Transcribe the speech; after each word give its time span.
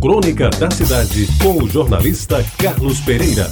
Crônica 0.00 0.48
da 0.48 0.70
Cidade, 0.70 1.28
com 1.42 1.62
o 1.62 1.68
jornalista 1.68 2.42
Carlos 2.56 3.00
Pereira. 3.00 3.46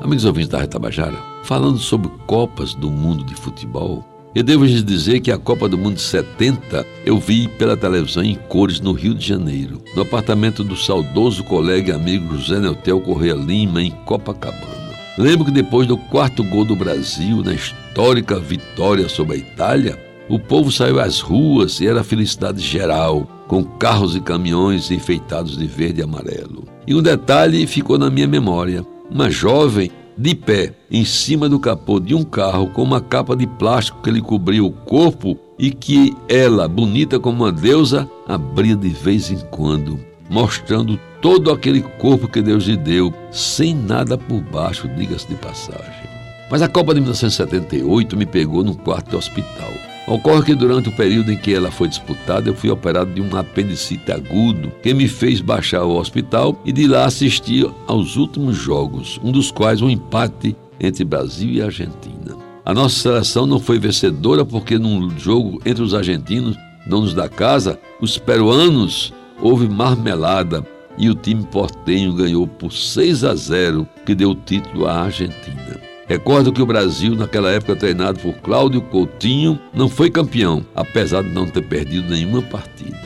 Amigos 0.00 0.24
ouvintes 0.24 0.48
da 0.48 0.60
Retabajara, 0.60 1.18
falando 1.42 1.78
sobre 1.78 2.08
Copas 2.28 2.74
do 2.74 2.88
Mundo 2.88 3.24
de 3.24 3.34
Futebol, 3.34 4.04
eu 4.36 4.44
devo 4.44 4.64
lhes 4.64 4.84
dizer 4.84 5.18
que 5.18 5.32
a 5.32 5.36
Copa 5.36 5.68
do 5.68 5.76
Mundo 5.76 5.96
de 5.96 6.02
70 6.02 6.86
eu 7.04 7.18
vi 7.18 7.48
pela 7.48 7.76
televisão 7.76 8.22
em 8.22 8.36
cores 8.36 8.78
no 8.78 8.92
Rio 8.92 9.16
de 9.16 9.26
Janeiro, 9.26 9.82
no 9.96 10.02
apartamento 10.02 10.62
do 10.62 10.76
saudoso 10.76 11.42
colega 11.42 11.90
e 11.90 11.94
amigo 11.94 12.38
José 12.38 12.60
Neutel 12.60 13.00
Correia 13.00 13.34
Lima, 13.34 13.82
em 13.82 13.90
Copacabana. 13.90 14.94
Lembro 15.18 15.44
que 15.44 15.50
depois 15.50 15.88
do 15.88 15.98
quarto 15.98 16.44
gol 16.44 16.64
do 16.64 16.76
Brasil, 16.76 17.42
na 17.42 17.52
histórica 17.52 18.38
vitória 18.38 19.08
sobre 19.08 19.34
a 19.34 19.38
Itália, 19.38 20.07
o 20.28 20.38
povo 20.38 20.70
saiu 20.70 21.00
às 21.00 21.20
ruas 21.20 21.80
e 21.80 21.86
era 21.86 22.04
felicidade 22.04 22.60
geral, 22.60 23.26
com 23.46 23.64
carros 23.64 24.14
e 24.14 24.20
caminhões 24.20 24.90
enfeitados 24.90 25.56
de 25.56 25.66
verde 25.66 26.00
e 26.00 26.04
amarelo. 26.04 26.64
E 26.86 26.94
um 26.94 27.02
detalhe 27.02 27.66
ficou 27.66 27.98
na 27.98 28.10
minha 28.10 28.26
memória: 28.26 28.84
uma 29.10 29.30
jovem 29.30 29.90
de 30.16 30.34
pé 30.34 30.74
em 30.90 31.04
cima 31.04 31.48
do 31.48 31.58
capô 31.60 31.98
de 32.00 32.14
um 32.14 32.24
carro 32.24 32.68
com 32.68 32.82
uma 32.82 33.00
capa 33.00 33.36
de 33.36 33.46
plástico 33.46 34.02
que 34.02 34.10
lhe 34.10 34.20
cobria 34.20 34.64
o 34.64 34.70
corpo 34.70 35.38
e 35.58 35.70
que 35.70 36.14
ela, 36.28 36.68
bonita 36.68 37.18
como 37.18 37.44
uma 37.44 37.52
deusa, 37.52 38.08
abria 38.26 38.76
de 38.76 38.88
vez 38.88 39.30
em 39.30 39.38
quando, 39.50 39.98
mostrando 40.28 40.98
todo 41.22 41.50
aquele 41.50 41.82
corpo 41.82 42.28
que 42.28 42.42
Deus 42.42 42.64
lhe 42.64 42.76
deu, 42.76 43.12
sem 43.30 43.74
nada 43.74 44.18
por 44.18 44.40
baixo, 44.40 44.88
diga-se 44.88 45.28
de 45.28 45.34
passagem. 45.36 46.08
Mas 46.50 46.62
a 46.62 46.68
Copa 46.68 46.94
de 46.94 47.00
1978 47.00 48.16
me 48.16 48.26
pegou 48.26 48.64
num 48.64 48.74
quarto 48.74 49.10
de 49.10 49.16
hospital. 49.16 49.70
Ocorre 50.08 50.42
que 50.42 50.54
durante 50.54 50.88
o 50.88 50.96
período 50.96 51.30
em 51.30 51.36
que 51.36 51.52
ela 51.52 51.70
foi 51.70 51.86
disputada, 51.86 52.48
eu 52.48 52.54
fui 52.54 52.70
operado 52.70 53.12
de 53.12 53.20
um 53.20 53.36
apendicite 53.36 54.10
agudo, 54.10 54.72
que 54.82 54.94
me 54.94 55.06
fez 55.06 55.42
baixar 55.42 55.80
ao 55.80 55.96
hospital 55.96 56.58
e 56.64 56.72
de 56.72 56.86
lá 56.86 57.04
assistir 57.04 57.68
aos 57.86 58.16
últimos 58.16 58.56
jogos, 58.56 59.20
um 59.22 59.30
dos 59.30 59.50
quais 59.50 59.82
um 59.82 59.90
empate 59.90 60.56
entre 60.80 61.04
Brasil 61.04 61.50
e 61.50 61.60
Argentina. 61.60 62.38
A 62.64 62.72
nossa 62.72 62.98
seleção 62.98 63.46
não 63.46 63.60
foi 63.60 63.78
vencedora 63.78 64.46
porque 64.46 64.78
num 64.78 65.10
jogo 65.18 65.60
entre 65.66 65.82
os 65.82 65.92
argentinos, 65.92 66.56
donos 66.86 67.12
da 67.12 67.28
casa, 67.28 67.78
os 68.00 68.16
peruanos, 68.16 69.12
houve 69.42 69.68
marmelada 69.68 70.66
e 70.96 71.10
o 71.10 71.14
time 71.14 71.44
portenho 71.44 72.14
ganhou 72.14 72.46
por 72.46 72.72
6 72.72 73.24
a 73.24 73.34
0, 73.34 73.86
que 74.06 74.14
deu 74.14 74.30
o 74.30 74.34
título 74.34 74.86
à 74.86 75.02
Argentina. 75.02 75.87
Recordo 76.08 76.52
que 76.52 76.62
o 76.62 76.66
Brasil, 76.66 77.14
naquela 77.14 77.50
época 77.50 77.76
treinado 77.76 78.18
por 78.20 78.32
Cláudio 78.36 78.80
Coutinho, 78.80 79.60
não 79.74 79.90
foi 79.90 80.10
campeão, 80.10 80.64
apesar 80.74 81.22
de 81.22 81.28
não 81.28 81.46
ter 81.46 81.62
perdido 81.62 82.08
nenhuma 82.08 82.40
partida. 82.40 82.96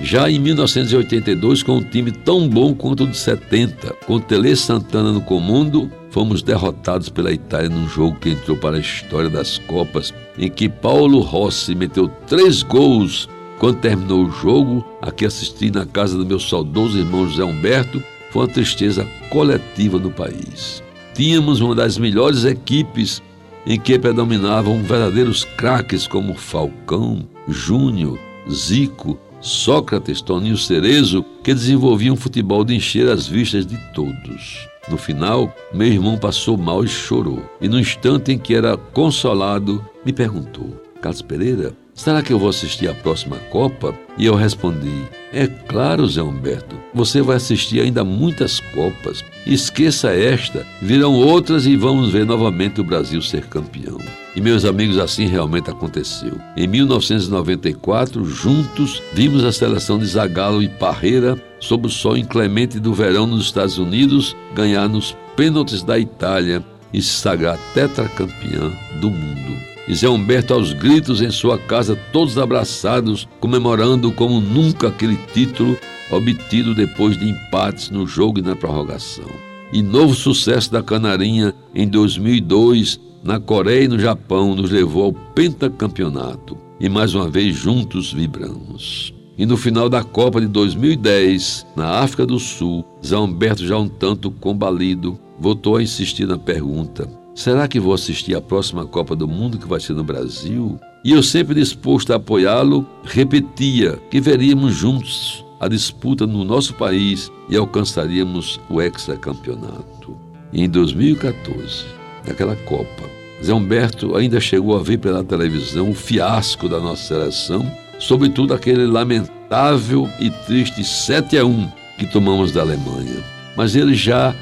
Já 0.00 0.30
em 0.30 0.38
1982, 0.38 1.64
com 1.64 1.78
um 1.78 1.82
time 1.82 2.12
tão 2.12 2.48
bom 2.48 2.72
quanto 2.72 3.04
o 3.04 3.06
de 3.08 3.16
70, 3.16 3.94
com 4.06 4.20
Tele 4.20 4.54
Santana 4.54 5.10
no 5.10 5.20
comando, 5.20 5.90
fomos 6.10 6.42
derrotados 6.42 7.08
pela 7.08 7.32
Itália 7.32 7.68
num 7.68 7.88
jogo 7.88 8.18
que 8.20 8.30
entrou 8.30 8.56
para 8.56 8.76
a 8.76 8.80
história 8.80 9.28
das 9.28 9.58
Copas, 9.58 10.14
em 10.38 10.48
que 10.48 10.68
Paulo 10.68 11.20
Rossi 11.20 11.74
meteu 11.74 12.08
três 12.28 12.62
gols 12.62 13.28
quando 13.58 13.80
terminou 13.80 14.26
o 14.26 14.30
jogo, 14.30 14.84
aqui 15.00 15.24
assisti 15.24 15.70
na 15.70 15.86
casa 15.86 16.16
do 16.16 16.26
meu 16.26 16.38
saudoso 16.38 16.98
irmão 16.98 17.28
José 17.28 17.42
Humberto, 17.42 18.00
foi 18.30 18.42
uma 18.42 18.52
tristeza 18.52 19.08
coletiva 19.30 19.98
no 19.98 20.10
país. 20.10 20.83
Tínhamos 21.14 21.60
uma 21.60 21.76
das 21.76 21.96
melhores 21.96 22.44
equipes 22.44 23.22
em 23.64 23.78
que 23.78 23.98
predominavam 23.98 24.82
verdadeiros 24.82 25.44
craques 25.56 26.08
como 26.08 26.34
Falcão, 26.34 27.26
Júnior, 27.48 28.18
Zico, 28.50 29.18
Sócrates, 29.40 30.20
Toninho 30.20 30.56
Cerezo, 30.56 31.24
que 31.42 31.54
desenvolviam 31.54 32.14
um 32.14 32.16
futebol 32.16 32.64
de 32.64 32.74
encher 32.74 33.08
as 33.08 33.28
vistas 33.28 33.64
de 33.64 33.76
todos. 33.94 34.68
No 34.88 34.98
final, 34.98 35.54
meu 35.72 35.86
irmão 35.86 36.18
passou 36.18 36.58
mal 36.58 36.84
e 36.84 36.88
chorou. 36.88 37.42
E 37.60 37.68
no 37.68 37.78
instante 37.78 38.32
em 38.32 38.38
que 38.38 38.54
era 38.54 38.76
consolado, 38.76 39.84
me 40.04 40.12
perguntou: 40.12 40.82
Carlos 41.00 41.22
Pereira, 41.22 41.74
Será 41.94 42.22
que 42.22 42.32
eu 42.32 42.40
vou 42.40 42.48
assistir 42.48 42.88
à 42.88 42.94
próxima 42.94 43.36
Copa? 43.50 43.94
E 44.18 44.26
eu 44.26 44.34
respondi: 44.34 45.04
É 45.32 45.46
claro, 45.46 46.08
Zé 46.08 46.22
Humberto, 46.22 46.76
você 46.92 47.22
vai 47.22 47.36
assistir 47.36 47.80
ainda 47.80 48.02
muitas 48.02 48.58
Copas. 48.74 49.24
Esqueça 49.46 50.10
esta, 50.10 50.66
virão 50.82 51.14
outras 51.14 51.66
e 51.66 51.76
vamos 51.76 52.10
ver 52.10 52.26
novamente 52.26 52.80
o 52.80 52.84
Brasil 52.84 53.22
ser 53.22 53.46
campeão. 53.46 53.98
E 54.34 54.40
meus 54.40 54.64
amigos, 54.64 54.98
assim 54.98 55.26
realmente 55.26 55.70
aconteceu. 55.70 56.36
Em 56.56 56.66
1994, 56.66 58.24
juntos, 58.24 59.00
vimos 59.12 59.44
a 59.44 59.52
seleção 59.52 59.96
de 59.96 60.06
Zagallo 60.06 60.64
e 60.64 60.68
Parreira, 60.68 61.40
sob 61.60 61.86
o 61.86 61.90
sol 61.90 62.16
inclemente 62.16 62.80
do 62.80 62.92
verão 62.92 63.24
nos 63.24 63.44
Estados 63.44 63.78
Unidos, 63.78 64.34
ganhar 64.52 64.88
nos 64.88 65.16
pênaltis 65.36 65.84
da 65.84 65.96
Itália 65.96 66.64
e 66.92 67.00
se 67.00 67.10
sagrar 67.10 67.56
tetracampeã 67.72 68.72
do 69.00 69.10
mundo 69.10 69.73
e 69.86 69.94
Zé 69.94 70.08
Humberto 70.08 70.54
aos 70.54 70.72
gritos 70.72 71.20
em 71.20 71.30
sua 71.30 71.58
casa, 71.58 71.96
todos 72.12 72.38
abraçados, 72.38 73.28
comemorando 73.40 74.10
como 74.12 74.40
nunca 74.40 74.88
aquele 74.88 75.18
título 75.32 75.76
obtido 76.10 76.74
depois 76.74 77.18
de 77.18 77.28
empates 77.28 77.90
no 77.90 78.06
jogo 78.06 78.38
e 78.38 78.42
na 78.42 78.56
prorrogação. 78.56 79.28
E 79.72 79.82
novo 79.82 80.14
sucesso 80.14 80.70
da 80.70 80.82
Canarinha 80.82 81.54
em 81.74 81.88
2002, 81.88 83.00
na 83.22 83.40
Coreia 83.40 83.84
e 83.84 83.88
no 83.88 83.98
Japão, 83.98 84.54
nos 84.54 84.70
levou 84.70 85.04
ao 85.04 85.12
pentacampeonato. 85.12 86.56
E 86.78 86.88
mais 86.88 87.14
uma 87.14 87.28
vez 87.28 87.56
juntos 87.56 88.12
vibramos. 88.12 89.14
E 89.36 89.44
no 89.44 89.56
final 89.56 89.88
da 89.88 90.04
Copa 90.04 90.40
de 90.40 90.46
2010, 90.46 91.66
na 91.74 91.98
África 91.98 92.24
do 92.24 92.38
Sul, 92.38 92.84
Zé 93.04 93.16
Humberto, 93.16 93.66
já 93.66 93.76
um 93.76 93.88
tanto 93.88 94.30
combalido, 94.30 95.18
voltou 95.40 95.76
a 95.76 95.82
insistir 95.82 96.26
na 96.26 96.38
pergunta: 96.38 97.08
Será 97.34 97.66
que 97.66 97.80
vou 97.80 97.92
assistir 97.92 98.36
à 98.36 98.40
próxima 98.40 98.86
Copa 98.86 99.16
do 99.16 99.26
Mundo 99.26 99.58
que 99.58 99.66
vai 99.66 99.80
ser 99.80 99.92
no 99.92 100.04
Brasil? 100.04 100.78
E 101.02 101.10
eu, 101.10 101.22
sempre 101.22 101.52
disposto 101.52 102.12
a 102.12 102.16
apoiá-lo, 102.16 102.86
repetia 103.02 103.98
que 104.08 104.20
veríamos 104.20 104.72
juntos 104.74 105.44
a 105.58 105.66
disputa 105.66 106.28
no 106.28 106.44
nosso 106.44 106.74
país 106.74 107.32
e 107.48 107.56
alcançaríamos 107.56 108.60
o 108.70 108.80
hexacampeonato. 108.80 110.16
E 110.52 110.62
em 110.62 110.68
2014, 110.68 111.84
naquela 112.24 112.54
Copa, 112.54 113.02
Zé 113.42 113.52
Humberto 113.52 114.16
ainda 114.16 114.40
chegou 114.40 114.76
a 114.76 114.82
ver 114.82 114.98
pela 114.98 115.24
televisão 115.24 115.90
o 115.90 115.94
fiasco 115.94 116.68
da 116.68 116.78
nossa 116.78 117.02
seleção, 117.02 117.68
sobretudo 117.98 118.54
aquele 118.54 118.86
lamentável 118.86 120.08
e 120.20 120.30
triste 120.30 120.84
7 120.84 121.36
a 121.38 121.44
1 121.44 121.68
que 121.98 122.06
tomamos 122.06 122.52
da 122.52 122.60
Alemanha. 122.60 123.24
Mas 123.56 123.74
ele 123.74 123.94
já 123.94 124.32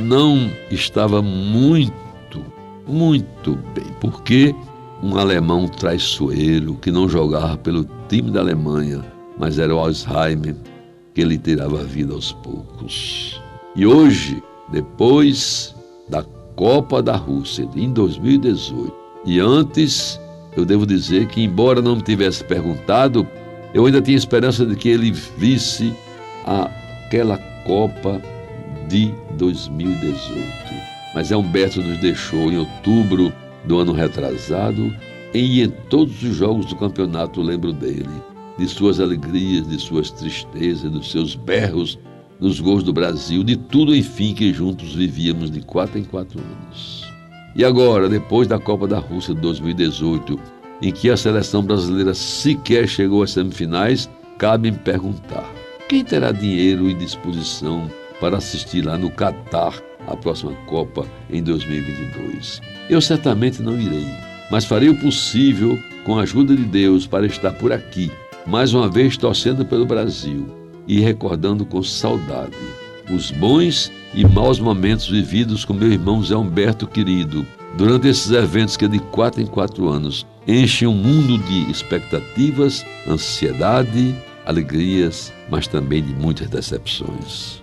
não 0.00 0.50
estava 0.70 1.20
muito 1.20 2.07
muito 2.88 3.56
bem, 3.74 3.86
porque 4.00 4.54
um 5.02 5.16
alemão 5.16 5.68
traiçoeiro 5.68 6.74
que 6.74 6.90
não 6.90 7.08
jogava 7.08 7.56
pelo 7.56 7.86
time 8.08 8.30
da 8.30 8.40
Alemanha, 8.40 9.04
mas 9.38 9.58
era 9.58 9.74
o 9.74 9.78
Alzheimer 9.78 10.56
que 11.14 11.24
lhe 11.24 11.38
tirava 11.38 11.80
a 11.80 11.84
vida 11.84 12.14
aos 12.14 12.32
poucos. 12.32 13.40
E 13.76 13.86
hoje, 13.86 14.42
depois 14.70 15.74
da 16.08 16.24
Copa 16.56 17.02
da 17.02 17.14
Rússia 17.14 17.68
em 17.76 17.92
2018, 17.92 18.92
e 19.24 19.38
antes, 19.38 20.18
eu 20.56 20.64
devo 20.64 20.86
dizer 20.86 21.28
que, 21.28 21.42
embora 21.42 21.82
não 21.82 21.96
me 21.96 22.02
tivesse 22.02 22.42
perguntado, 22.42 23.26
eu 23.74 23.86
ainda 23.86 24.00
tinha 24.00 24.16
esperança 24.16 24.64
de 24.64 24.74
que 24.74 24.88
ele 24.88 25.12
visse 25.12 25.94
aquela 26.44 27.38
Copa 27.64 28.20
de 28.88 29.12
2018 29.36 30.97
mas 31.18 31.32
Humberto 31.32 31.82
nos 31.82 31.98
deixou 31.98 32.52
em 32.52 32.58
outubro 32.58 33.32
do 33.64 33.80
ano 33.80 33.90
retrasado 33.92 34.94
e 35.34 35.62
em 35.62 35.68
todos 35.90 36.22
os 36.22 36.36
jogos 36.36 36.66
do 36.66 36.76
campeonato 36.76 37.42
lembro 37.42 37.72
dele, 37.72 38.22
de 38.56 38.68
suas 38.68 39.00
alegrias, 39.00 39.66
de 39.66 39.80
suas 39.80 40.12
tristezas, 40.12 40.88
dos 40.88 41.10
seus 41.10 41.34
berros 41.34 41.98
nos 42.38 42.60
gols 42.60 42.84
do 42.84 42.92
Brasil, 42.92 43.42
de 43.42 43.56
tudo 43.56 43.96
enfim 43.96 44.32
que 44.32 44.52
juntos 44.52 44.94
vivíamos 44.94 45.50
de 45.50 45.60
quatro 45.60 45.98
em 45.98 46.04
quatro 46.04 46.38
anos. 46.38 47.04
E 47.56 47.64
agora, 47.64 48.08
depois 48.08 48.46
da 48.46 48.60
Copa 48.60 48.86
da 48.86 49.00
Rússia 49.00 49.34
de 49.34 49.40
2018, 49.40 50.38
em 50.80 50.92
que 50.92 51.10
a 51.10 51.16
seleção 51.16 51.64
brasileira 51.64 52.14
sequer 52.14 52.86
chegou 52.86 53.24
às 53.24 53.32
semifinais, 53.32 54.08
cabe 54.38 54.70
me 54.70 54.78
perguntar: 54.78 55.52
quem 55.88 56.04
terá 56.04 56.30
dinheiro 56.30 56.88
e 56.88 56.94
disposição 56.94 57.90
para 58.20 58.36
assistir 58.36 58.82
lá 58.82 58.96
no 58.96 59.10
Catar 59.10 59.82
a 60.10 60.16
próxima 60.16 60.52
Copa 60.66 61.06
em 61.30 61.42
2022. 61.42 62.60
Eu 62.88 63.00
certamente 63.00 63.62
não 63.62 63.80
irei, 63.80 64.06
mas 64.50 64.64
farei 64.64 64.88
o 64.88 64.98
possível 64.98 65.78
com 66.04 66.18
a 66.18 66.22
ajuda 66.22 66.56
de 66.56 66.64
Deus 66.64 67.06
para 67.06 67.26
estar 67.26 67.52
por 67.52 67.72
aqui, 67.72 68.10
mais 68.46 68.72
uma 68.72 68.88
vez 68.88 69.16
torcendo 69.16 69.64
pelo 69.64 69.86
Brasil 69.86 70.46
e 70.86 71.00
recordando 71.00 71.66
com 71.66 71.82
saudade 71.82 72.56
os 73.10 73.30
bons 73.30 73.90
e 74.14 74.24
maus 74.26 74.58
momentos 74.60 75.08
vividos 75.08 75.64
com 75.64 75.72
meu 75.72 75.90
irmão 75.90 76.22
Zé 76.22 76.36
Humberto 76.36 76.86
querido, 76.86 77.46
durante 77.76 78.08
esses 78.08 78.30
eventos 78.30 78.76
que 78.76 78.88
de 78.88 78.98
quatro 78.98 79.40
em 79.40 79.46
quatro 79.46 79.88
anos 79.88 80.26
enchem 80.46 80.88
um 80.88 80.94
mundo 80.94 81.38
de 81.38 81.70
expectativas, 81.70 82.84
ansiedade, 83.06 84.14
alegrias, 84.44 85.32
mas 85.50 85.66
também 85.66 86.02
de 86.02 86.14
muitas 86.14 86.48
decepções. 86.48 87.62